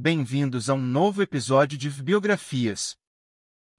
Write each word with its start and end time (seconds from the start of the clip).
bem-vindos 0.00 0.70
a 0.70 0.74
um 0.74 0.80
novo 0.80 1.20
episódio 1.20 1.76
de 1.76 1.90
Biografias. 1.90 2.96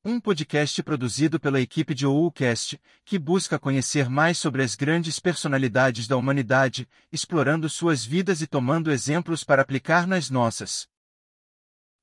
Um 0.05 0.19
podcast 0.19 0.83
produzido 0.83 1.39
pela 1.39 1.59
equipe 1.59 1.95
de 1.95 2.05
Oucast, 2.05 2.79
que 3.03 3.17
busca 3.17 3.57
conhecer 3.57 4.07
mais 4.07 4.37
sobre 4.37 4.61
as 4.61 4.75
grandes 4.75 5.19
personalidades 5.19 6.07
da 6.07 6.15
humanidade, 6.15 6.87
explorando 7.11 7.67
suas 7.67 8.05
vidas 8.05 8.39
e 8.39 8.45
tomando 8.45 8.91
exemplos 8.91 9.43
para 9.43 9.63
aplicar 9.63 10.05
nas 10.05 10.29
nossas. 10.29 10.87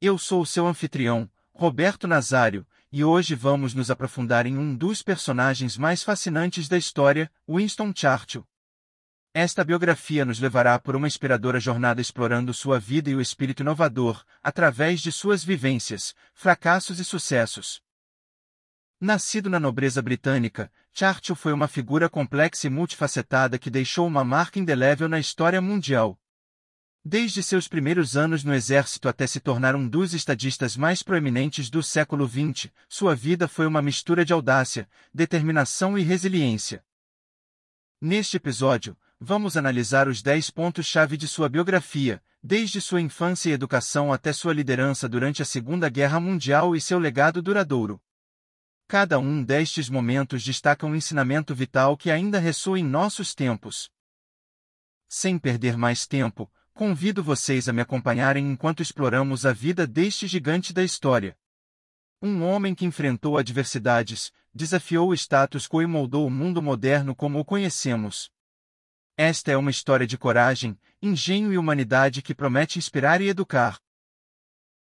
Eu 0.01 0.19
sou 0.19 0.43
o 0.43 0.47
seu 0.47 0.67
anfitrião, 0.67 1.31
Roberto 1.55 2.09
Nazário, 2.09 2.67
e 2.91 3.05
hoje 3.05 3.37
vamos 3.37 3.73
nos 3.73 3.89
aprofundar 3.89 4.47
em 4.47 4.59
um 4.59 4.75
dos 4.75 5.01
personagens 5.01 5.79
mais 5.79 6.03
fascinantes 6.03 6.69
da 6.69 6.77
história, 6.77 7.31
Winston 7.49 7.93
Churchill. 7.95 8.45
Esta 9.35 9.63
biografia 9.63 10.25
nos 10.25 10.41
levará 10.41 10.79
por 10.79 10.97
uma 10.97 11.07
inspiradora 11.07 11.61
jornada 11.61 12.01
explorando 12.01 12.55
sua 12.55 12.81
vida 12.81 13.11
e 13.11 13.15
o 13.15 13.21
espírito 13.21 13.63
inovador, 13.63 14.25
através 14.43 15.01
de 15.01 15.13
suas 15.13 15.45
vivências, 15.45 16.15
fracassos 16.33 16.99
e 16.99 17.05
sucessos. 17.05 17.83
Nascido 19.01 19.49
na 19.49 19.61
nobreza 19.61 20.03
britânica, 20.03 20.73
Churchill 20.93 21.37
foi 21.37 21.53
uma 21.53 21.69
figura 21.69 22.09
complexa 22.09 22.67
e 22.67 22.71
multifacetada 22.71 23.59
que 23.59 23.71
deixou 23.71 24.07
uma 24.07 24.25
marca 24.25 24.59
indelével 24.59 25.09
na 25.09 25.21
história 25.21 25.61
mundial. 25.61 26.19
Desde 27.05 27.43
seus 27.43 27.69
primeiros 27.69 28.17
anos 28.17 28.43
no 28.43 28.53
exército 28.53 29.09
até 29.09 29.27
se 29.27 29.39
tornar 29.39 29.77
um 29.77 29.89
dos 29.89 30.15
estadistas 30.15 30.77
mais 30.77 31.03
proeminentes 31.03 31.71
do 31.71 31.83
século 31.83 32.27
XX, 32.27 32.73
sua 32.89 33.15
vida 33.15 33.47
foi 33.47 33.67
uma 33.67 33.81
mistura 33.81 34.25
de 34.25 34.33
audácia, 34.33 34.89
determinação 35.15 35.97
e 35.97 36.03
resiliência. 36.03 36.85
Neste 38.01 38.37
episódio, 38.37 38.97
vamos 39.21 39.57
analisar 39.57 40.09
os 40.09 40.23
10 40.23 40.51
pontos-chave 40.51 41.17
de 41.17 41.27
sua 41.27 41.49
biografia, 41.49 42.23
desde 42.43 42.81
sua 42.81 43.01
infância 43.01 43.51
e 43.51 43.53
educação 43.53 44.13
até 44.13 44.33
sua 44.33 44.53
liderança 44.53 45.09
durante 45.09 45.43
a 45.43 45.45
Segunda 45.45 45.89
Guerra 45.89 46.21
Mundial 46.21 46.77
e 46.77 46.81
seu 46.81 46.99
legado 46.99 47.43
duradouro. 47.43 48.01
Cada 48.87 49.19
um 49.19 49.43
destes 49.43 49.91
momentos 49.91 50.43
destaca 50.43 50.87
um 50.87 50.95
ensinamento 50.95 51.55
vital 51.55 51.97
que 51.97 52.11
ainda 52.11 52.39
ressoa 52.39 52.79
em 52.79 52.85
nossos 52.85 53.35
tempos. 53.35 53.91
Sem 55.09 55.39
perder 55.39 55.77
mais 55.77 56.07
tempo, 56.07 56.51
convido 56.73 57.23
vocês 57.23 57.69
a 57.69 57.73
me 57.73 57.83
acompanharem 57.83 58.51
enquanto 58.51 58.83
exploramos 58.83 59.45
a 59.45 59.53
vida 59.53 59.87
deste 59.87 60.27
gigante 60.27 60.73
da 60.73 60.85
história. 60.85 61.37
Um 62.23 62.43
homem 62.43 62.75
que 62.75 62.87
enfrentou 62.87 63.37
adversidades, 63.37 64.33
desafiou 64.55 65.11
o 65.11 65.15
status 65.15 65.67
quo 65.69 65.83
e 65.83 65.87
moldou 65.87 66.27
o 66.27 66.31
mundo 66.31 66.63
moderno 66.63 67.15
como 67.15 67.39
o 67.39 67.45
conhecemos. 67.45 68.31
Esta 69.21 69.51
é 69.51 69.57
uma 69.57 69.73
história 69.73 70.07
de 70.07 70.17
coragem, 70.17 70.79
engenho 71.03 71.53
e 71.53 71.59
humanidade 71.59 72.23
que 72.23 72.33
promete 72.33 72.79
inspirar 72.79 73.21
e 73.21 73.27
educar. 73.27 73.77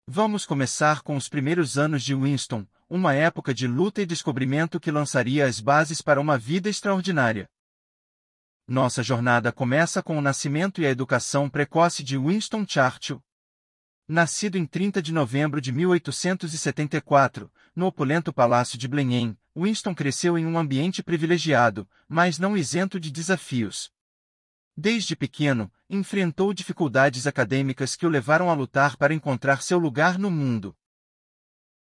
Vamos 0.08 0.46
começar 0.46 1.02
com 1.02 1.16
os 1.16 1.28
primeiros 1.28 1.80
anos 1.80 2.04
de 2.04 2.14
Winston, 2.14 2.64
uma 2.88 3.16
época 3.16 3.56
de 3.56 3.66
luta 3.66 4.04
e 4.04 4.06
descobrimento 4.06 4.80
que 4.80 4.92
lançaria 4.92 5.48
as 5.48 5.60
bases 5.60 6.00
para 6.00 6.22
uma 6.22 6.38
vida 6.38 6.70
extraordinária. 6.70 7.50
Nossa 8.68 9.02
jornada 9.02 9.52
começa 9.52 10.04
com 10.04 10.16
o 10.16 10.22
nascimento 10.22 10.80
e 10.80 10.86
a 10.86 10.92
educação 10.92 11.50
precoce 11.50 12.04
de 12.04 12.16
Winston 12.16 12.68
Churchill. 12.68 13.24
Nascido 14.08 14.60
em 14.60 14.66
30 14.68 15.02
de 15.02 15.12
novembro 15.12 15.60
de 15.60 15.72
1874, 15.72 17.52
no 17.76 17.88
opulento 17.88 18.32
Palácio 18.32 18.78
de 18.78 18.88
Blenheim, 18.88 19.36
Winston 19.58 19.96
cresceu 19.96 20.38
em 20.38 20.46
um 20.46 20.56
ambiente 20.56 21.02
privilegiado, 21.02 21.90
mas 22.08 22.38
não 22.38 22.56
isento 22.56 23.00
de 23.00 23.10
desafios. 23.10 23.92
Desde 24.82 25.14
pequeno, 25.14 25.70
enfrentou 25.90 26.54
dificuldades 26.54 27.28
acadêmicas 27.28 27.98
que 27.98 28.06
o 28.06 28.10
levaram 28.10 28.50
a 28.50 28.54
lutar 28.54 28.96
para 28.96 29.14
encontrar 29.14 29.62
seu 29.62 29.78
lugar 29.78 30.18
no 30.18 30.32
mundo. 30.32 30.74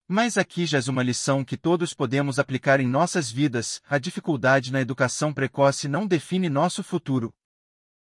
Mas 0.06 0.38
aqui 0.38 0.66
jaz 0.66 0.90
uma 0.90 1.02
lição 1.02 1.42
que 1.42 1.56
todos 1.56 1.94
podemos 1.94 2.38
aplicar 2.38 2.82
em 2.82 2.88
nossas 2.90 3.32
vidas: 3.32 3.82
a 3.88 3.98
dificuldade 3.98 4.74
na 4.74 4.82
educação 4.82 5.34
precoce 5.34 5.88
não 5.88 6.06
define 6.06 6.50
nosso 6.50 6.84
futuro. 6.84 7.34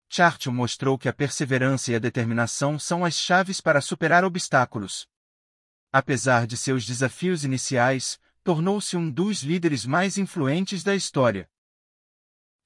Churchill 0.08 0.52
mostrou 0.52 0.96
que 0.96 1.08
a 1.08 1.12
perseverança 1.12 1.90
e 1.90 1.96
a 1.96 1.98
determinação 1.98 2.78
são 2.78 3.04
as 3.04 3.14
chaves 3.14 3.60
para 3.60 3.80
superar 3.80 4.24
obstáculos. 4.24 5.08
Apesar 5.90 6.46
de 6.46 6.56
seus 6.56 6.86
desafios 6.86 7.42
iniciais, 7.42 8.20
tornou-se 8.44 8.96
um 8.96 9.10
dos 9.10 9.42
líderes 9.42 9.84
mais 9.84 10.16
influentes 10.16 10.84
da 10.84 10.94
história. 10.94 11.50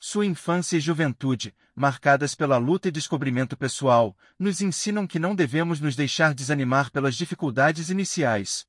Sua 0.05 0.27
infância 0.27 0.77
e 0.77 0.81
juventude, 0.81 1.55
marcadas 1.77 2.35
pela 2.35 2.59
luta 2.59 2.89
e 2.89 2.91
descobrimento 2.91 3.57
pessoal, 3.57 4.19
nos 4.37 4.61
ensinam 4.61 5.07
que 5.07 5.17
não 5.17 5.33
devemos 5.33 5.79
nos 5.79 5.95
deixar 5.95 6.35
desanimar 6.35 6.91
pelas 6.91 7.15
dificuldades 7.15 7.89
iniciais. 7.89 8.67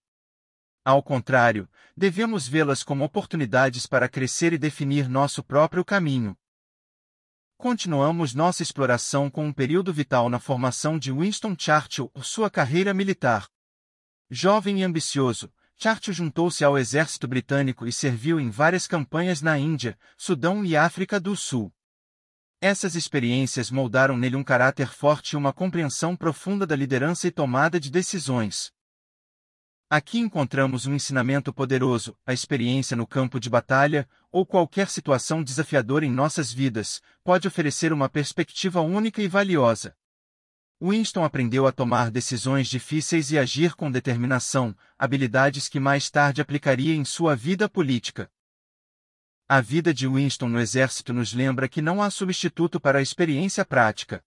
Ao 0.86 1.02
contrário, 1.02 1.68
devemos 1.98 2.48
vê-las 2.48 2.84
como 2.84 3.04
oportunidades 3.04 3.88
para 3.88 4.08
crescer 4.08 4.54
e 4.54 4.60
definir 4.60 5.10
nosso 5.10 5.44
próprio 5.44 5.84
caminho. 5.84 6.38
Continuamos 7.58 8.36
nossa 8.36 8.62
exploração 8.62 9.28
com 9.28 9.48
um 9.48 9.52
período 9.52 9.92
vital 9.92 10.30
na 10.30 10.38
formação 10.38 11.00
de 11.00 11.12
Winston 11.12 11.56
Churchill, 11.58 12.12
sua 12.22 12.48
carreira 12.48 12.94
militar. 12.94 13.50
Jovem 14.30 14.82
e 14.82 14.84
ambicioso, 14.84 15.52
Churchill 15.78 16.14
juntou-se 16.14 16.64
ao 16.64 16.78
exército 16.78 17.28
britânico 17.28 17.86
e 17.86 17.92
serviu 17.92 18.40
em 18.40 18.50
várias 18.50 18.88
campanhas 18.88 19.42
na 19.42 19.58
Índia, 19.58 19.98
Sudão 20.18 20.64
e 20.64 20.78
África 20.78 21.20
do 21.20 21.36
Sul. 21.36 21.74
Essas 22.62 22.96
experiências 22.96 23.70
moldaram 23.70 24.16
nele 24.16 24.38
um 24.38 24.44
caráter 24.44 24.88
forte 24.88 25.32
e 25.32 25.36
uma 25.36 25.52
compreensão 25.52 26.16
profunda 26.16 26.66
da 26.66 26.76
liderança 26.76 27.28
e 27.28 27.32
tomada 27.32 27.78
de 27.80 27.92
decisões. 27.92 28.72
Aqui 29.90 30.18
encontramos 30.18 30.88
um 30.88 30.96
ensinamento 30.96 31.54
poderoso, 31.54 32.18
a 32.26 32.34
experiência 32.34 32.96
no 32.96 33.06
campo 33.06 33.40
de 33.40 33.50
batalha, 33.50 34.10
ou 34.32 34.46
qualquer 34.46 34.90
situação 34.90 35.44
desafiadora 35.44 36.06
em 36.06 36.12
nossas 36.12 36.52
vidas, 36.52 37.02
pode 37.24 37.48
oferecer 37.48 37.94
uma 37.94 38.10
perspectiva 38.10 38.82
única 38.82 39.22
e 39.22 39.28
valiosa. 39.28 39.96
Winston 40.86 41.24
aprendeu 41.24 41.66
a 41.66 41.72
tomar 41.72 42.12
decisões 42.12 42.68
difíceis 42.68 43.32
e 43.32 43.40
agir 43.40 43.74
com 43.74 43.90
determinação, 43.90 44.76
habilidades 45.00 45.70
que 45.70 45.80
mais 45.80 46.10
tarde 46.10 46.42
aplicaria 46.42 46.94
em 46.94 47.06
sua 47.06 47.38
vida 47.38 47.70
política. 47.70 48.30
A 49.48 49.62
vida 49.62 49.94
de 49.94 50.06
Winston 50.06 50.50
no 50.50 50.60
exército 50.60 51.14
nos 51.14 51.32
lembra 51.32 51.70
que 51.70 51.82
não 51.82 52.04
há 52.04 52.10
substituto 52.10 52.82
para 52.82 53.00
a 53.00 53.02
experiência 53.02 53.64
prática. 53.64 54.22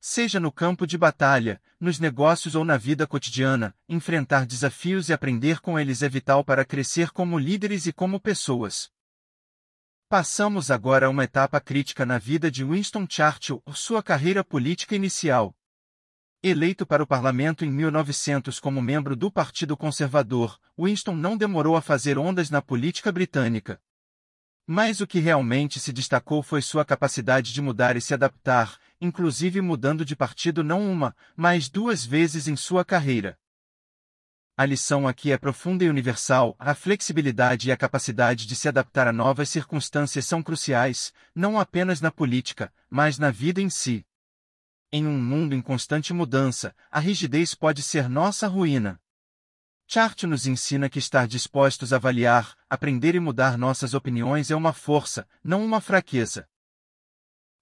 Seja 0.00 0.38
no 0.38 0.52
campo 0.52 0.86
de 0.86 0.96
batalha, 0.96 1.60
nos 1.80 1.98
negócios 1.98 2.54
ou 2.54 2.64
na 2.64 2.76
vida 2.76 3.04
cotidiana, 3.04 3.74
enfrentar 3.88 4.46
desafios 4.46 5.08
e 5.08 5.12
aprender 5.12 5.60
com 5.60 5.76
eles 5.76 6.02
é 6.02 6.08
vital 6.08 6.44
para 6.44 6.64
crescer 6.64 7.10
como 7.10 7.36
líderes 7.36 7.86
e 7.86 7.92
como 7.92 8.20
pessoas. 8.20 8.92
Passamos 10.08 10.70
agora 10.70 11.06
a 11.06 11.10
uma 11.10 11.24
etapa 11.24 11.60
crítica 11.60 12.06
na 12.06 12.16
vida 12.16 12.48
de 12.48 12.62
Winston 12.62 13.08
Churchill, 13.10 13.60
sua 13.72 14.04
carreira 14.04 14.44
política 14.44 14.94
inicial. 14.94 15.52
Eleito 16.46 16.84
para 16.84 17.02
o 17.02 17.06
parlamento 17.06 17.64
em 17.64 17.70
1900 17.70 18.60
como 18.60 18.82
membro 18.82 19.16
do 19.16 19.30
Partido 19.30 19.74
Conservador, 19.78 20.60
Winston 20.78 21.16
não 21.16 21.38
demorou 21.38 21.74
a 21.74 21.80
fazer 21.80 22.18
ondas 22.18 22.50
na 22.50 22.60
política 22.60 23.10
britânica. 23.10 23.80
Mas 24.66 25.00
o 25.00 25.06
que 25.06 25.18
realmente 25.20 25.80
se 25.80 25.90
destacou 25.90 26.42
foi 26.42 26.60
sua 26.60 26.84
capacidade 26.84 27.50
de 27.50 27.62
mudar 27.62 27.96
e 27.96 28.00
se 28.02 28.12
adaptar, 28.12 28.78
inclusive 29.00 29.62
mudando 29.62 30.04
de 30.04 30.14
partido 30.14 30.62
não 30.62 30.86
uma, 30.86 31.16
mas 31.34 31.70
duas 31.70 32.04
vezes 32.04 32.46
em 32.46 32.56
sua 32.56 32.84
carreira. 32.84 33.38
A 34.54 34.66
lição 34.66 35.08
aqui 35.08 35.32
é 35.32 35.38
profunda 35.38 35.82
e 35.82 35.88
universal, 35.88 36.54
a 36.58 36.74
flexibilidade 36.74 37.70
e 37.70 37.72
a 37.72 37.76
capacidade 37.76 38.46
de 38.46 38.54
se 38.54 38.68
adaptar 38.68 39.08
a 39.08 39.14
novas 39.14 39.48
circunstâncias 39.48 40.26
são 40.26 40.42
cruciais, 40.42 41.10
não 41.34 41.58
apenas 41.58 42.02
na 42.02 42.10
política, 42.10 42.70
mas 42.90 43.18
na 43.18 43.30
vida 43.30 43.62
em 43.62 43.70
si. 43.70 44.04
Em 44.96 45.08
um 45.08 45.20
mundo 45.20 45.56
em 45.56 45.60
constante 45.60 46.12
mudança, 46.12 46.72
a 46.88 47.00
rigidez 47.00 47.52
pode 47.52 47.82
ser 47.82 48.08
nossa 48.08 48.46
ruína. 48.46 49.00
Chart 49.88 50.22
nos 50.22 50.46
ensina 50.46 50.88
que 50.88 51.00
estar 51.00 51.26
dispostos 51.26 51.92
a 51.92 51.96
avaliar, 51.96 52.56
aprender 52.70 53.16
e 53.16 53.18
mudar 53.18 53.58
nossas 53.58 53.92
opiniões 53.92 54.52
é 54.52 54.54
uma 54.54 54.72
força, 54.72 55.26
não 55.42 55.64
uma 55.64 55.80
fraqueza. 55.80 56.48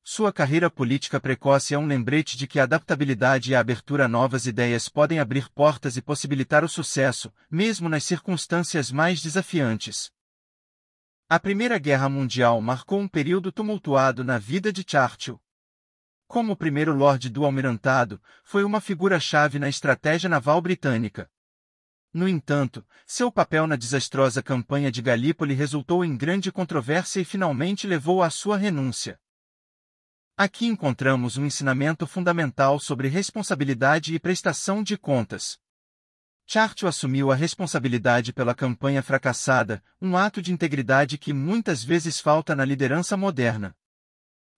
Sua 0.04 0.30
carreira 0.30 0.70
política 0.70 1.18
precoce 1.18 1.72
é 1.72 1.78
um 1.78 1.86
lembrete 1.86 2.36
de 2.36 2.46
que 2.46 2.60
a 2.60 2.64
adaptabilidade 2.64 3.50
e 3.50 3.54
a 3.54 3.60
abertura 3.60 4.04
a 4.04 4.08
novas 4.08 4.44
ideias 4.44 4.90
podem 4.90 5.18
abrir 5.18 5.48
portas 5.48 5.96
e 5.96 6.02
possibilitar 6.02 6.62
o 6.62 6.68
sucesso, 6.68 7.32
mesmo 7.50 7.88
nas 7.88 8.04
circunstâncias 8.04 8.92
mais 8.92 9.22
desafiantes. 9.22 10.12
A 11.30 11.40
Primeira 11.40 11.78
Guerra 11.78 12.10
Mundial 12.10 12.60
marcou 12.60 13.00
um 13.00 13.08
período 13.08 13.50
tumultuado 13.50 14.22
na 14.22 14.36
vida 14.36 14.70
de 14.70 14.84
Churchill. 14.86 15.40
Como 16.32 16.56
primeiro 16.56 16.94
Lorde 16.94 17.28
do 17.28 17.44
Almirantado, 17.44 18.18
foi 18.42 18.64
uma 18.64 18.80
figura-chave 18.80 19.58
na 19.58 19.68
estratégia 19.68 20.30
naval 20.30 20.62
britânica. 20.62 21.30
No 22.10 22.26
entanto, 22.26 22.82
seu 23.06 23.30
papel 23.30 23.66
na 23.66 23.76
desastrosa 23.76 24.42
campanha 24.42 24.90
de 24.90 25.02
Galípoli 25.02 25.52
resultou 25.52 26.02
em 26.02 26.16
grande 26.16 26.50
controvérsia 26.50 27.20
e 27.20 27.24
finalmente 27.26 27.86
levou 27.86 28.22
à 28.22 28.30
sua 28.30 28.56
renúncia. 28.56 29.20
Aqui 30.34 30.64
encontramos 30.64 31.36
um 31.36 31.44
ensinamento 31.44 32.06
fundamental 32.06 32.80
sobre 32.80 33.08
responsabilidade 33.08 34.14
e 34.14 34.18
prestação 34.18 34.82
de 34.82 34.96
contas. 34.96 35.58
Churchill 36.46 36.88
assumiu 36.88 37.30
a 37.30 37.34
responsabilidade 37.34 38.32
pela 38.32 38.54
campanha 38.54 39.02
fracassada, 39.02 39.84
um 40.00 40.16
ato 40.16 40.40
de 40.40 40.50
integridade 40.50 41.18
que 41.18 41.34
muitas 41.34 41.84
vezes 41.84 42.18
falta 42.18 42.56
na 42.56 42.64
liderança 42.64 43.18
moderna. 43.18 43.76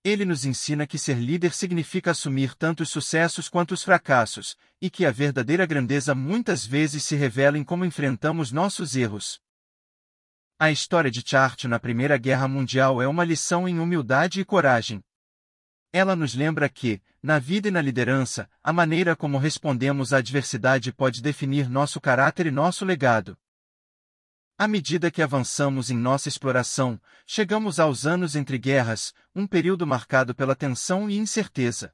Ele 0.04 0.26
nos 0.26 0.44
ensina 0.44 0.86
que 0.86 0.98
ser 0.98 1.16
líder 1.16 1.54
significa 1.54 2.10
assumir 2.10 2.54
tanto 2.54 2.82
os 2.82 2.90
sucessos 2.90 3.48
quanto 3.48 3.72
os 3.72 3.82
fracassos, 3.82 4.54
e 4.78 4.90
que 4.90 5.06
a 5.06 5.10
verdadeira 5.10 5.64
grandeza 5.64 6.14
muitas 6.14 6.66
vezes 6.66 7.02
se 7.04 7.16
revela 7.16 7.56
em 7.56 7.64
como 7.64 7.86
enfrentamos 7.86 8.52
nossos 8.52 8.94
erros. 8.94 9.40
A 10.58 10.70
história 10.70 11.10
de 11.10 11.22
Churchill 11.26 11.70
na 11.70 11.80
Primeira 11.80 12.18
Guerra 12.18 12.46
Mundial 12.46 13.00
é 13.00 13.08
uma 13.08 13.24
lição 13.24 13.66
em 13.66 13.80
humildade 13.80 14.40
e 14.42 14.44
coragem. 14.44 15.02
Ela 15.90 16.14
nos 16.14 16.34
lembra 16.34 16.68
que, 16.68 17.00
na 17.22 17.38
vida 17.38 17.68
e 17.68 17.70
na 17.70 17.80
liderança, 17.80 18.50
a 18.62 18.74
maneira 18.74 19.16
como 19.16 19.38
respondemos 19.38 20.12
à 20.12 20.18
adversidade 20.18 20.92
pode 20.92 21.22
definir 21.22 21.70
nosso 21.70 21.98
caráter 21.98 22.44
e 22.44 22.50
nosso 22.50 22.84
legado. 22.84 23.38
À 24.56 24.68
medida 24.68 25.10
que 25.10 25.20
avançamos 25.20 25.90
em 25.90 25.96
nossa 25.96 26.28
exploração, 26.28 27.00
chegamos 27.26 27.80
aos 27.80 28.06
anos 28.06 28.36
entre 28.36 28.56
guerras, 28.56 29.12
um 29.34 29.48
período 29.48 29.84
marcado 29.84 30.32
pela 30.32 30.54
tensão 30.54 31.10
e 31.10 31.16
incerteza. 31.16 31.92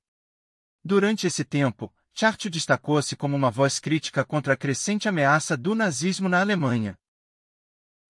Durante 0.84 1.26
esse 1.26 1.42
tempo, 1.42 1.90
Churchill 2.12 2.50
destacou-se 2.50 3.16
como 3.16 3.34
uma 3.34 3.50
voz 3.50 3.78
crítica 3.78 4.26
contra 4.26 4.52
a 4.52 4.56
crescente 4.58 5.08
ameaça 5.08 5.56
do 5.56 5.74
nazismo 5.74 6.28
na 6.28 6.40
Alemanha. 6.40 6.98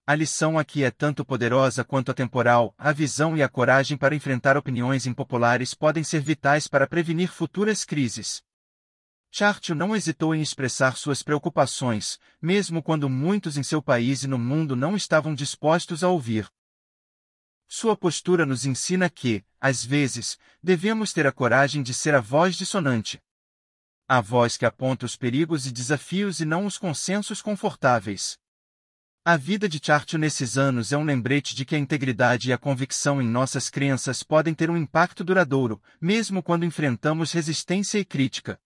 A 0.04 0.16
lição 0.16 0.58
aqui 0.58 0.82
é 0.82 0.90
tanto 0.90 1.24
poderosa 1.24 1.84
quanto 1.84 2.10
atemporal, 2.10 2.74
a 2.76 2.90
visão 2.90 3.36
e 3.36 3.44
a 3.44 3.48
coragem 3.48 3.96
para 3.96 4.16
enfrentar 4.16 4.56
opiniões 4.56 5.06
impopulares 5.06 5.74
podem 5.74 6.02
ser 6.02 6.22
vitais 6.22 6.66
para 6.66 6.88
prevenir 6.88 7.30
futuras 7.30 7.84
crises. 7.84 8.42
Churchill 9.32 9.76
não 9.76 9.94
hesitou 9.94 10.34
em 10.34 10.42
expressar 10.42 10.96
suas 10.96 11.22
preocupações, 11.22 12.18
mesmo 12.42 12.82
quando 12.82 13.08
muitos 13.08 13.56
em 13.56 13.62
seu 13.62 13.80
país 13.80 14.24
e 14.24 14.26
no 14.26 14.38
mundo 14.38 14.74
não 14.74 14.96
estavam 14.96 15.34
dispostos 15.34 16.02
a 16.02 16.08
ouvir. 16.08 16.50
Sua 17.68 17.96
postura 17.96 18.44
nos 18.44 18.66
ensina 18.66 19.08
que, 19.08 19.44
às 19.60 19.84
vezes, 19.84 20.36
devemos 20.60 21.12
ter 21.12 21.26
a 21.28 21.32
coragem 21.32 21.82
de 21.82 21.94
ser 21.94 22.14
a 22.14 22.20
voz 22.20 22.56
dissonante. 22.56 23.22
A 24.08 24.20
voz 24.20 24.56
que 24.56 24.66
aponta 24.66 25.06
os 25.06 25.14
perigos 25.14 25.66
e 25.66 25.70
desafios 25.70 26.40
e 26.40 26.44
não 26.44 26.66
os 26.66 26.76
consensos 26.76 27.40
confortáveis. 27.40 28.36
A 29.24 29.36
vida 29.36 29.68
de 29.68 29.78
Churchill 29.80 30.18
nesses 30.18 30.58
anos 30.58 30.90
é 30.90 30.96
um 30.96 31.04
lembrete 31.04 31.54
de 31.54 31.64
que 31.64 31.76
a 31.76 31.78
integridade 31.78 32.48
e 32.48 32.52
a 32.52 32.58
convicção 32.58 33.22
em 33.22 33.28
nossas 33.28 33.70
crenças 33.70 34.24
podem 34.24 34.52
ter 34.52 34.68
um 34.68 34.76
impacto 34.76 35.22
duradouro, 35.22 35.80
mesmo 36.00 36.42
quando 36.42 36.64
enfrentamos 36.64 37.30
resistência 37.30 37.98
e 37.98 38.04
crítica. 38.04 38.58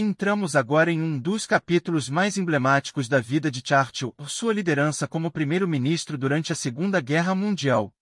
Entramos 0.00 0.54
agora 0.54 0.92
em 0.92 1.02
um 1.02 1.18
dos 1.18 1.44
capítulos 1.44 2.08
mais 2.08 2.38
emblemáticos 2.38 3.08
da 3.08 3.18
vida 3.18 3.50
de 3.50 3.60
Churchill, 3.66 4.14
sua 4.28 4.54
liderança 4.54 5.08
como 5.08 5.28
primeiro-ministro 5.28 6.16
durante 6.16 6.52
a 6.52 6.54
Segunda 6.54 7.00
Guerra 7.00 7.34
Mundial. 7.34 7.92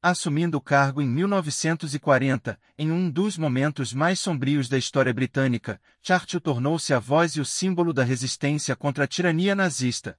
Assumindo 0.00 0.56
o 0.56 0.62
cargo 0.62 1.02
em 1.02 1.06
1940, 1.06 2.58
em 2.78 2.90
um 2.90 3.10
dos 3.10 3.36
momentos 3.36 3.92
mais 3.92 4.18
sombrios 4.18 4.66
da 4.66 4.78
história 4.78 5.12
britânica, 5.12 5.78
Churchill 6.00 6.40
tornou-se 6.40 6.94
a 6.94 6.98
voz 6.98 7.36
e 7.36 7.40
o 7.42 7.44
símbolo 7.44 7.92
da 7.92 8.02
resistência 8.02 8.74
contra 8.74 9.04
a 9.04 9.06
tirania 9.06 9.54
nazista. 9.54 10.18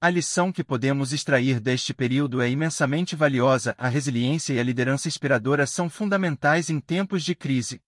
A 0.00 0.08
lição 0.08 0.50
que 0.50 0.64
podemos 0.64 1.12
extrair 1.12 1.60
deste 1.60 1.92
período 1.92 2.40
é 2.40 2.48
imensamente 2.48 3.14
valiosa, 3.14 3.74
a 3.76 3.88
resiliência 3.88 4.54
e 4.54 4.58
a 4.58 4.62
liderança 4.62 5.08
inspiradora 5.08 5.66
são 5.66 5.90
fundamentais 5.90 6.70
em 6.70 6.80
tempos 6.80 7.22
de 7.22 7.34
crise. 7.34 7.82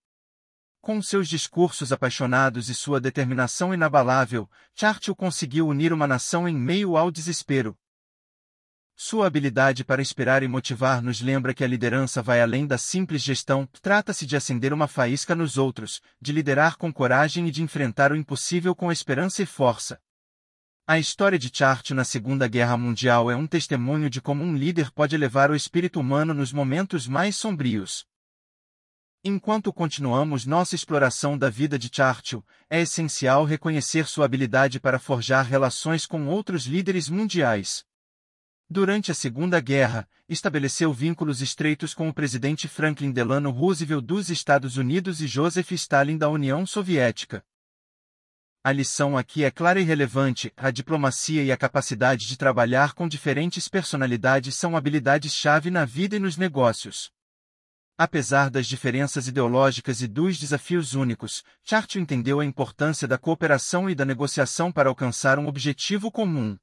Com 0.81 1.01
seus 1.01 1.27
discursos 1.27 1.91
apaixonados 1.91 2.69
e 2.69 2.73
sua 2.73 2.99
determinação 3.01 3.73
inabalável, 3.73 4.49
Churchill 4.73 5.15
conseguiu 5.15 5.67
unir 5.67 5.91
uma 5.91 6.07
nação 6.07 6.47
em 6.47 6.55
meio 6.55 6.95
ao 6.95 7.11
desespero. 7.11 7.77
Sua 8.99 9.27
habilidade 9.27 9.85
para 9.85 10.01
inspirar 10.01 10.41
e 10.41 10.47
motivar 10.47 11.03
nos 11.03 11.21
lembra 11.21 11.53
que 11.53 11.63
a 11.63 11.67
liderança 11.67 12.19
vai 12.19 12.41
além 12.41 12.65
da 12.65 12.79
simples 12.79 13.21
gestão, 13.21 13.67
trata-se 13.79 14.25
de 14.25 14.35
acender 14.35 14.73
uma 14.73 14.87
faísca 14.87 15.35
nos 15.35 15.55
outros, 15.55 16.01
de 16.19 16.31
liderar 16.31 16.77
com 16.77 16.91
coragem 16.91 17.47
e 17.47 17.51
de 17.51 17.61
enfrentar 17.61 18.11
o 18.11 18.15
impossível 18.15 18.73
com 18.73 18.91
esperança 18.91 19.43
e 19.43 19.45
força. 19.45 19.99
A 20.87 20.97
história 20.97 21.37
de 21.37 21.51
Churchill 21.53 21.95
na 21.95 22.03
Segunda 22.03 22.47
Guerra 22.47 22.75
Mundial 22.75 23.29
é 23.29 23.35
um 23.35 23.45
testemunho 23.45 24.09
de 24.09 24.19
como 24.19 24.43
um 24.43 24.55
líder 24.55 24.89
pode 24.89 25.13
elevar 25.13 25.51
o 25.51 25.55
espírito 25.55 25.99
humano 25.99 26.33
nos 26.33 26.51
momentos 26.51 27.07
mais 27.07 27.35
sombrios. 27.35 28.03
Enquanto 29.29 29.73
continuamos 29.73 30.45
nossa 30.45 30.73
exploração 30.73 31.37
da 31.37 31.49
vida 31.49 31.77
de 31.77 31.89
Churchill, 31.93 32.45
é 32.69 32.79
essencial 32.79 33.43
reconhecer 33.43 34.07
sua 34.07 34.23
habilidade 34.23 34.79
para 34.79 34.97
forjar 34.97 35.45
relações 35.45 36.05
com 36.05 36.27
outros 36.27 36.65
líderes 36.65 37.09
mundiais. 37.09 37.83
Durante 38.69 39.11
a 39.11 39.13
Segunda 39.13 39.59
Guerra, 39.59 40.07
estabeleceu 40.29 40.93
vínculos 40.93 41.41
estreitos 41.41 41.93
com 41.93 42.07
o 42.07 42.13
presidente 42.13 42.69
Franklin 42.69 43.11
Delano 43.11 43.51
Roosevelt 43.51 44.05
dos 44.05 44.29
Estados 44.29 44.77
Unidos 44.77 45.19
e 45.19 45.27
Joseph 45.27 45.73
Stalin 45.73 46.17
da 46.17 46.29
União 46.29 46.65
Soviética. 46.65 47.43
A 48.63 48.71
lição 48.71 49.17
aqui 49.17 49.43
é 49.43 49.51
clara 49.51 49.81
e 49.81 49.83
relevante: 49.83 50.53
a 50.55 50.71
diplomacia 50.71 51.43
e 51.43 51.51
a 51.51 51.57
capacidade 51.57 52.27
de 52.27 52.37
trabalhar 52.37 52.93
com 52.93 53.09
diferentes 53.09 53.67
personalidades 53.67 54.55
são 54.55 54.77
habilidades-chave 54.77 55.69
na 55.69 55.83
vida 55.83 56.15
e 56.15 56.19
nos 56.19 56.37
negócios. 56.37 57.11
Apesar 57.99 58.51
das 58.51 58.67
diferenças 58.67 59.27
ideológicas 59.27 60.01
e 60.01 60.07
dos 60.07 60.37
desafios 60.37 60.93
únicos, 60.93 61.43
Churchill 61.63 61.99
entendeu 61.99 62.39
a 62.39 62.45
importância 62.45 63.07
da 63.07 63.17
cooperação 63.17 63.89
e 63.89 63.95
da 63.95 64.05
negociação 64.05 64.71
para 64.71 64.87
alcançar 64.87 65.39
um 65.39 65.47
objetivo 65.47 66.11
comum. 66.11 66.55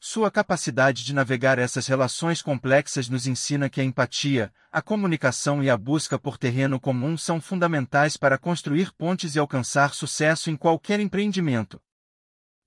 Sua 0.00 0.28
capacidade 0.28 1.04
de 1.04 1.14
navegar 1.14 1.56
essas 1.60 1.86
relações 1.86 2.42
complexas 2.42 3.08
nos 3.08 3.28
ensina 3.28 3.70
que 3.70 3.80
a 3.80 3.84
empatia, 3.84 4.52
a 4.72 4.82
comunicação 4.82 5.62
e 5.62 5.70
a 5.70 5.76
busca 5.76 6.18
por 6.18 6.36
terreno 6.36 6.80
comum 6.80 7.16
são 7.16 7.40
fundamentais 7.40 8.16
para 8.16 8.36
construir 8.36 8.92
pontes 8.94 9.36
e 9.36 9.38
alcançar 9.38 9.94
sucesso 9.94 10.50
em 10.50 10.56
qualquer 10.56 10.98
empreendimento. 10.98 11.80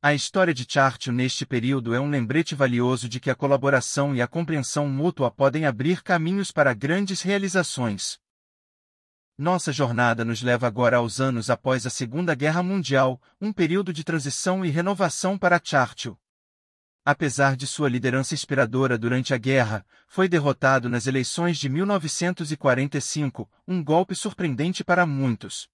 A 0.02 0.14
história 0.14 0.54
de 0.54 0.66
Churchill 0.68 1.14
neste 1.14 1.46
período 1.46 1.94
é 1.94 2.00
um 2.00 2.10
lembrete 2.10 2.56
valioso 2.56 3.08
de 3.08 3.20
que 3.20 3.30
a 3.30 3.36
colaboração 3.36 4.16
e 4.16 4.22
a 4.22 4.28
compreensão 4.28 4.88
mútua 4.90 5.30
podem 5.30 5.66
abrir 5.66 6.02
caminhos 6.02 6.52
para 6.52 6.74
grandes 6.74 7.22
realizações. 7.22 8.20
Nossa 9.38 9.72
jornada 9.72 10.26
nos 10.26 10.42
leva 10.42 10.66
agora 10.66 10.98
aos 10.98 11.22
anos 11.22 11.50
após 11.50 11.86
a 11.86 11.90
Segunda 11.90 12.34
Guerra 12.34 12.64
Mundial, 12.64 13.22
um 13.40 13.54
período 13.54 13.94
de 13.94 14.04
transição 14.04 14.66
e 14.66 14.70
renovação 14.70 15.38
para 15.38 15.62
Churchill 15.64 16.18
apesar 17.04 17.56
de 17.56 17.66
sua 17.66 17.90
liderança 17.90 18.34
inspiradora 18.34 18.98
durante 18.98 19.34
a 19.34 19.38
guerra, 19.38 19.86
foi 20.08 20.28
derrotado 20.28 20.88
nas 20.88 21.08
eleições 21.08 21.58
de 21.58 21.68
1945, 21.68 23.50
um 23.68 23.84
golpe 23.84 24.16
surpreendente 24.16 24.84
para 24.84 25.06
muitos. 25.06 25.68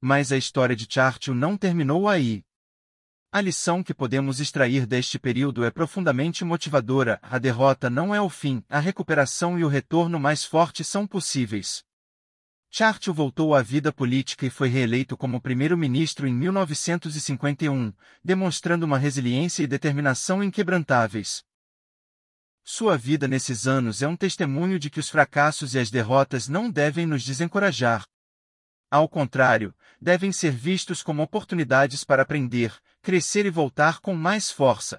Mas 0.00 0.30
a 0.30 0.36
história 0.36 0.76
de 0.76 0.86
Churchill 0.88 1.34
não 1.34 1.56
terminou 1.56 2.08
aí. 2.08 2.44
A 3.36 3.40
lição 3.40 3.82
que 3.82 3.92
podemos 3.92 4.38
extrair 4.38 4.86
deste 4.86 5.18
período 5.18 5.64
é 5.64 5.70
profundamente 5.72 6.44
motivadora: 6.44 7.18
a 7.20 7.36
derrota 7.36 7.90
não 7.90 8.14
é 8.14 8.20
o 8.20 8.28
fim, 8.28 8.62
a 8.68 8.78
recuperação 8.78 9.58
e 9.58 9.64
o 9.64 9.68
retorno 9.68 10.20
mais 10.20 10.44
forte 10.44 10.84
são 10.84 11.04
possíveis. 11.04 11.82
Churchill 12.70 13.12
voltou 13.12 13.52
à 13.52 13.60
vida 13.60 13.92
política 13.92 14.46
e 14.46 14.50
foi 14.50 14.68
reeleito 14.68 15.16
como 15.16 15.40
primeiro-ministro 15.40 16.28
em 16.28 16.32
1951, 16.32 17.92
demonstrando 18.22 18.86
uma 18.86 18.98
resiliência 18.98 19.64
e 19.64 19.66
determinação 19.66 20.40
inquebrantáveis. 20.40 21.42
Sua 22.62 22.96
vida 22.96 23.26
nesses 23.26 23.66
anos 23.66 24.00
é 24.00 24.06
um 24.06 24.16
testemunho 24.16 24.78
de 24.78 24.88
que 24.88 25.00
os 25.00 25.10
fracassos 25.10 25.74
e 25.74 25.80
as 25.80 25.90
derrotas 25.90 26.46
não 26.46 26.70
devem 26.70 27.04
nos 27.04 27.24
desencorajar. 27.24 28.06
Ao 28.88 29.08
contrário, 29.08 29.74
devem 30.00 30.30
ser 30.30 30.52
vistos 30.52 31.02
como 31.02 31.20
oportunidades 31.20 32.04
para 32.04 32.22
aprender, 32.22 32.72
crescer 33.04 33.44
e 33.44 33.50
voltar 33.50 34.00
com 34.00 34.14
mais 34.14 34.50
força. 34.50 34.98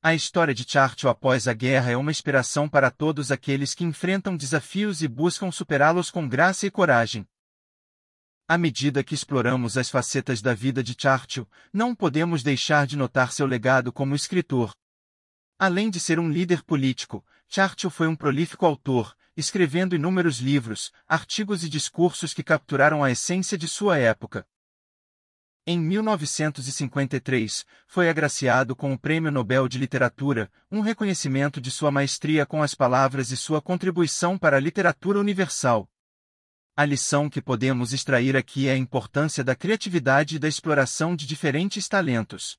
A 0.00 0.14
história 0.14 0.54
de 0.54 0.62
Churchill 0.62 1.10
após 1.10 1.48
a 1.48 1.52
guerra 1.52 1.90
é 1.90 1.96
uma 1.96 2.12
inspiração 2.12 2.68
para 2.68 2.92
todos 2.92 3.32
aqueles 3.32 3.74
que 3.74 3.82
enfrentam 3.82 4.36
desafios 4.36 5.02
e 5.02 5.08
buscam 5.08 5.50
superá-los 5.50 6.12
com 6.12 6.28
graça 6.28 6.64
e 6.64 6.70
coragem. 6.70 7.26
À 8.46 8.56
medida 8.56 9.02
que 9.02 9.14
exploramos 9.14 9.76
as 9.76 9.90
facetas 9.90 10.40
da 10.40 10.54
vida 10.54 10.80
de 10.80 10.94
Churchill, 10.96 11.50
não 11.72 11.92
podemos 11.92 12.44
deixar 12.44 12.86
de 12.86 12.96
notar 12.96 13.32
seu 13.32 13.46
legado 13.46 13.92
como 13.92 14.14
escritor. 14.14 14.70
Além 15.58 15.90
de 15.90 15.98
ser 15.98 16.20
um 16.20 16.30
líder 16.30 16.62
político, 16.62 17.26
Churchill 17.48 17.90
foi 17.90 18.06
um 18.06 18.14
prolífico 18.14 18.64
autor, 18.64 19.16
escrevendo 19.36 19.96
inúmeros 19.96 20.38
livros, 20.38 20.92
artigos 21.08 21.64
e 21.64 21.68
discursos 21.68 22.32
que 22.32 22.44
capturaram 22.44 23.02
a 23.02 23.10
essência 23.10 23.58
de 23.58 23.66
sua 23.66 23.98
época. 23.98 24.46
Em 25.70 25.78
1953, 25.78 27.66
foi 27.86 28.08
agraciado 28.08 28.74
com 28.74 28.94
o 28.94 28.98
Prêmio 28.98 29.30
Nobel 29.30 29.68
de 29.68 29.76
Literatura, 29.76 30.50
um 30.72 30.80
reconhecimento 30.80 31.60
de 31.60 31.70
sua 31.70 31.90
maestria 31.90 32.46
com 32.46 32.62
as 32.62 32.74
palavras 32.74 33.30
e 33.32 33.36
sua 33.36 33.60
contribuição 33.60 34.38
para 34.38 34.56
a 34.56 34.60
literatura 34.60 35.20
universal. 35.20 35.86
A 36.74 36.86
lição 36.86 37.28
que 37.28 37.42
podemos 37.42 37.92
extrair 37.92 38.34
aqui 38.34 38.66
é 38.66 38.72
a 38.72 38.78
importância 38.78 39.44
da 39.44 39.54
criatividade 39.54 40.36
e 40.36 40.38
da 40.38 40.48
exploração 40.48 41.14
de 41.14 41.26
diferentes 41.26 41.86
talentos. 41.86 42.56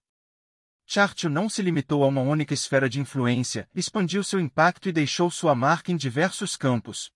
Churchill 0.85 1.31
não 1.31 1.49
se 1.49 1.63
limitou 1.63 2.03
a 2.03 2.07
uma 2.07 2.21
única 2.21 2.53
esfera 2.53 2.87
de 2.87 2.99
influência, 2.99 3.67
expandiu 3.73 4.23
seu 4.23 4.39
impacto 4.39 4.87
e 4.87 4.91
deixou 4.91 5.31
sua 5.31 5.55
marca 5.55 5.91
em 5.91 5.97
diversos 5.97 6.55
campos. 6.55 7.11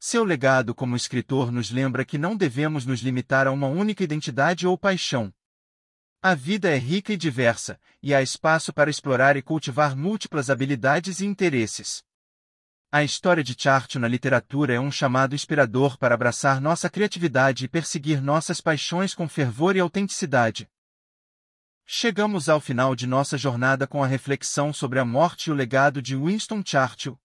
Seu 0.00 0.22
legado 0.22 0.76
como 0.76 0.94
escritor 0.94 1.50
nos 1.50 1.72
lembra 1.72 2.04
que 2.04 2.16
não 2.16 2.36
devemos 2.36 2.86
nos 2.86 3.00
limitar 3.00 3.48
a 3.48 3.50
uma 3.50 3.66
única 3.66 4.04
identidade 4.04 4.64
ou 4.64 4.78
paixão. 4.78 5.34
A 6.22 6.36
vida 6.36 6.70
é 6.70 6.78
rica 6.78 7.12
e 7.12 7.16
diversa, 7.16 7.80
e 8.00 8.14
há 8.14 8.22
espaço 8.22 8.72
para 8.72 8.90
explorar 8.90 9.36
e 9.36 9.42
cultivar 9.42 9.96
múltiplas 9.96 10.50
habilidades 10.50 11.20
e 11.20 11.26
interesses. 11.26 12.04
A 12.92 13.02
história 13.02 13.42
de 13.42 13.56
Churchill 13.60 14.00
na 14.00 14.08
literatura 14.08 14.72
é 14.72 14.80
um 14.80 14.90
chamado 14.90 15.34
inspirador 15.34 15.98
para 15.98 16.14
abraçar 16.14 16.60
nossa 16.60 16.88
criatividade 16.88 17.64
e 17.64 17.68
perseguir 17.68 18.22
nossas 18.22 18.60
paixões 18.60 19.14
com 19.14 19.28
fervor 19.28 19.74
e 19.74 19.80
autenticidade. 19.80 20.70
Chegamos 21.84 22.48
ao 22.48 22.60
final 22.60 22.94
de 22.94 23.06
nossa 23.06 23.36
jornada 23.36 23.86
com 23.86 24.02
a 24.02 24.06
reflexão 24.06 24.72
sobre 24.72 25.00
a 25.00 25.04
morte 25.04 25.46
e 25.46 25.50
o 25.50 25.54
legado 25.54 26.00
de 26.00 26.14
Winston 26.14 26.62
Churchill, 26.64 27.18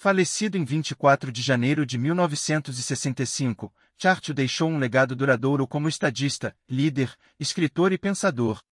Falecido 0.00 0.56
em 0.56 0.64
24 0.64 1.32
de 1.32 1.42
janeiro 1.42 1.84
de 1.84 1.98
1965, 1.98 3.74
Churchill 3.96 4.32
deixou 4.32 4.70
um 4.70 4.78
legado 4.78 5.16
duradouro 5.16 5.66
como 5.66 5.88
estadista, 5.88 6.56
líder, 6.68 7.12
escritor 7.36 7.90
e 7.90 7.98
pensador. 7.98 8.62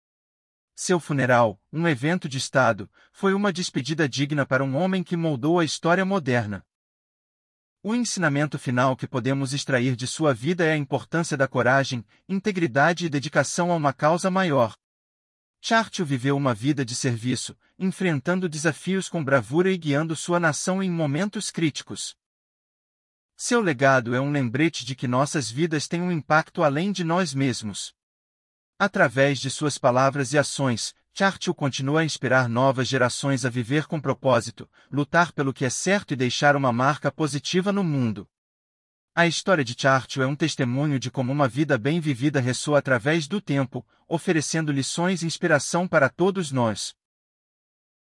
Seu 0.76 1.00
funeral, 1.00 1.60
um 1.72 1.88
evento 1.88 2.28
de 2.28 2.38
Estado, 2.38 2.88
foi 3.10 3.34
uma 3.34 3.52
despedida 3.52 4.08
digna 4.08 4.46
para 4.46 4.62
um 4.62 4.76
homem 4.76 5.02
que 5.02 5.16
moldou 5.16 5.58
a 5.58 5.64
história 5.64 6.04
moderna. 6.04 6.64
O 7.82 7.92
ensinamento 7.92 8.56
final 8.56 8.96
que 8.96 9.08
podemos 9.08 9.52
extrair 9.52 9.96
de 9.96 10.06
sua 10.06 10.32
vida 10.32 10.64
é 10.64 10.74
a 10.74 10.76
importância 10.76 11.36
da 11.36 11.48
coragem, 11.48 12.06
integridade 12.28 13.04
e 13.04 13.08
dedicação 13.08 13.72
a 13.72 13.74
uma 13.74 13.92
causa 13.92 14.30
maior. 14.30 14.76
Churchill 15.60 16.06
viveu 16.06 16.36
uma 16.36 16.54
vida 16.54 16.84
de 16.84 16.94
serviço, 16.94 17.56
enfrentando 17.78 18.48
desafios 18.48 19.08
com 19.08 19.22
bravura 19.22 19.70
e 19.70 19.76
guiando 19.76 20.16
sua 20.16 20.40
nação 20.40 20.82
em 20.82 20.90
momentos 20.90 21.50
críticos. 21.50 22.16
Seu 23.36 23.60
legado 23.60 24.14
é 24.14 24.20
um 24.20 24.30
lembrete 24.30 24.84
de 24.84 24.94
que 24.94 25.06
nossas 25.06 25.50
vidas 25.50 25.86
têm 25.86 26.00
um 26.00 26.10
impacto 26.10 26.62
além 26.62 26.90
de 26.90 27.04
nós 27.04 27.34
mesmos. 27.34 27.94
Através 28.78 29.38
de 29.38 29.50
suas 29.50 29.76
palavras 29.76 30.32
e 30.32 30.38
ações, 30.38 30.94
Churchill 31.12 31.54
continua 31.54 32.00
a 32.00 32.04
inspirar 32.04 32.48
novas 32.48 32.88
gerações 32.88 33.44
a 33.44 33.50
viver 33.50 33.86
com 33.86 34.00
propósito, 34.00 34.68
lutar 34.90 35.32
pelo 35.32 35.52
que 35.52 35.64
é 35.64 35.70
certo 35.70 36.12
e 36.12 36.16
deixar 36.16 36.56
uma 36.56 36.72
marca 36.72 37.10
positiva 37.12 37.72
no 37.72 37.84
mundo. 37.84 38.28
A 39.14 39.26
história 39.26 39.64
de 39.64 39.74
Churchill 39.78 40.22
é 40.22 40.26
um 40.26 40.36
testemunho 40.36 40.98
de 40.98 41.10
como 41.10 41.32
uma 41.32 41.48
vida 41.48 41.78
bem 41.78 42.00
vivida 42.00 42.38
ressoa 42.38 42.78
através 42.78 43.26
do 43.26 43.40
tempo, 43.40 43.86
oferecendo 44.06 44.70
lições 44.70 45.22
e 45.22 45.26
inspiração 45.26 45.88
para 45.88 46.10
todos 46.10 46.52
nós. 46.52 46.94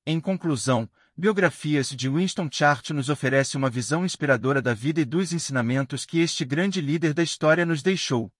Em 0.09 0.21
conclusão, 0.21 0.89
Biografias 1.17 1.89
de 1.89 2.07
Winston 2.07 2.47
Churchill 2.49 2.95
nos 2.95 3.09
oferece 3.09 3.57
uma 3.57 3.69
visão 3.69 4.05
inspiradora 4.05 4.61
da 4.61 4.73
vida 4.73 5.01
e 5.01 5.05
dos 5.05 5.33
ensinamentos 5.33 6.05
que 6.05 6.21
este 6.21 6.45
grande 6.45 6.79
líder 6.79 7.13
da 7.13 7.21
história 7.21 7.65
nos 7.65 7.83
deixou. 7.83 8.31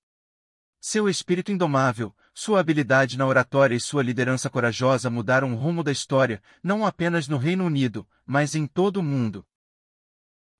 Seu 0.80 1.10
espírito 1.10 1.52
indomável, 1.52 2.16
sua 2.34 2.62
habilidade 2.62 3.18
na 3.18 3.28
oratória 3.28 3.76
e 3.76 3.82
sua 3.82 4.02
liderança 4.02 4.50
corajosa 4.50 5.10
mudaram 5.10 5.52
o 5.52 5.58
rumo 5.58 5.84
da 5.84 5.92
história, 5.92 6.42
não 6.64 6.86
apenas 6.86 7.28
no 7.28 7.38
Reino 7.38 7.66
Unido, 7.66 8.08
mas 8.26 8.56
em 8.56 8.66
todo 8.66 9.02
o 9.02 9.04
mundo. 9.04 9.46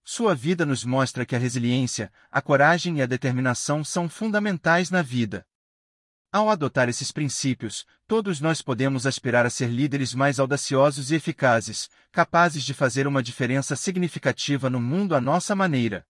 Sua 0.04 0.36
vida 0.36 0.66
nos 0.66 0.84
mostra 0.84 1.26
que 1.26 1.38
a 1.38 1.40
resiliência, 1.40 2.12
a 2.30 2.42
coragem 2.42 2.98
e 2.98 3.02
a 3.02 3.06
determinação 3.06 3.82
são 3.82 4.10
fundamentais 4.10 4.92
na 4.92 5.02
vida. 5.02 5.48
Ao 6.32 6.50
adotar 6.50 6.90
esses 6.90 7.12
princípios, 7.12 7.86
todos 8.06 8.42
nós 8.42 8.62
podemos 8.62 9.08
aspirar 9.08 9.46
a 9.46 9.50
ser 9.50 9.68
líderes 9.68 10.14
mais 10.14 10.40
audaciosos 10.40 11.10
e 11.10 11.16
eficazes, 11.16 11.90
capazes 12.12 12.64
de 12.64 12.74
fazer 12.74 13.08
uma 13.08 13.24
diferença 13.24 13.76
significativa 13.76 14.70
no 14.70 14.80
mundo 14.80 15.16
à 15.16 15.22
nossa 15.22 15.56
maneira. 15.56 16.06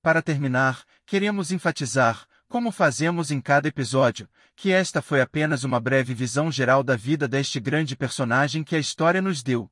Para 0.00 0.22
terminar, 0.22 0.84
queremos 1.04 1.52
enfatizar, 1.52 2.26
como 2.48 2.70
fazemos 2.70 3.30
em 3.30 3.40
cada 3.40 3.68
episódio, 3.68 4.28
que 4.56 4.72
esta 4.72 5.02
foi 5.02 5.20
apenas 5.20 5.64
uma 5.64 5.80
breve 5.80 6.14
visão 6.14 6.50
geral 6.50 6.82
da 6.82 6.96
vida 6.96 7.28
deste 7.28 7.60
grande 7.60 7.96
personagem 7.96 8.64
que 8.64 8.76
a 8.76 8.78
história 8.78 9.20
nos 9.20 9.42
deu. 9.42 9.70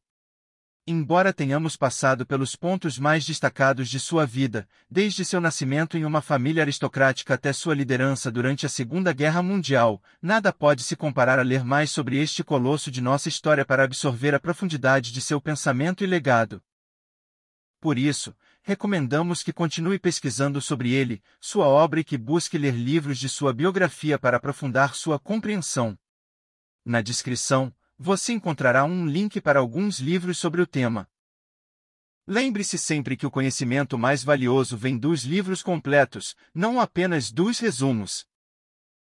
Embora 0.85 1.33
tenhamos 1.33 1.77
passado 1.77 2.27
pelos 2.27 2.57
pontos 2.57 2.99
mais 2.99 3.25
destacados 3.25 3.89
de 3.89 4.01
sua 4.01 4.27
vida, 4.27 4.69
desde 4.91 5.25
seu 5.25 5.41
nascimento 5.41 5.97
em 5.97 6.05
uma 6.05 6.21
família 6.21 6.65
aristocrática 6.65 7.35
até 7.35 7.53
sua 7.53 7.73
liderança 7.73 8.33
durante 8.33 8.67
a 8.67 8.69
Segunda 8.69 9.13
Guerra 9.13 9.41
Mundial, 9.45 10.03
nada 10.21 10.53
pode 10.53 10.83
se 10.83 10.97
comparar 10.97 11.39
a 11.39 11.43
ler 11.43 11.65
mais 11.65 11.93
sobre 11.93 12.19
este 12.19 12.43
colosso 12.43 12.91
de 12.91 13.01
nossa 13.01 13.29
história 13.29 13.65
para 13.65 13.85
absorver 13.85 14.35
a 14.35 14.41
profundidade 14.41 15.13
de 15.13 15.21
seu 15.21 15.41
pensamento 15.41 16.03
e 16.03 16.07
legado. 16.07 16.61
Por 17.81 17.97
isso, 17.97 18.35
recomendamos 18.61 19.41
que 19.45 19.53
continue 19.53 20.01
pesquisando 20.01 20.61
sobre 20.61 20.93
ele, 20.93 21.23
sua 21.41 21.69
obra 21.69 22.01
e 22.01 22.05
que 22.05 22.19
busque 22.19 22.59
ler 22.59 22.75
livros 22.75 23.19
de 23.19 23.29
sua 23.29 23.53
biografia 23.53 24.19
para 24.19 24.37
aprofundar 24.37 24.97
sua 24.97 25.17
compreensão. 25.17 25.97
Na 26.85 27.01
descrição, 27.01 27.73
você 27.99 28.33
encontrará 28.33 28.85
um 28.85 29.07
link 29.07 29.41
para 29.41 29.61
alguns 29.61 29.99
livros 29.99 30.39
sobre 30.39 30.61
o 30.61 30.67
tema. 30.67 31.09
Lembre-se 32.27 32.79
sempre 32.79 33.17
que 33.17 33.27
o 33.27 33.31
conhecimento 33.31 33.99
mais 33.99 34.23
valioso 34.23 34.77
vem 34.77 34.97
dos 34.97 35.25
livros 35.25 35.63
completos, 35.63 36.37
não 36.55 36.81
apenas 36.81 37.33
dos 37.33 37.59
resumos. 37.59 38.27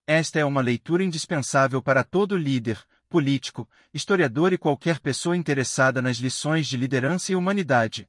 Esta 0.05 0.39
é 0.39 0.45
uma 0.45 0.61
leitura 0.61 1.03
indispensável 1.03 1.81
para 1.81 2.03
todo 2.03 2.37
líder, 2.37 2.81
político, 3.09 3.69
historiador 3.93 4.53
e 4.53 4.57
qualquer 4.57 4.99
pessoa 4.99 5.35
interessada 5.35 6.01
nas 6.01 6.17
lições 6.17 6.67
de 6.67 6.77
liderança 6.77 7.31
e 7.31 7.35
humanidade. 7.35 8.07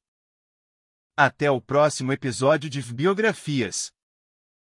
Até 1.16 1.50
o 1.50 1.60
próximo 1.60 2.12
episódio 2.12 2.70
de 2.70 2.80
Biografias. 2.80 3.92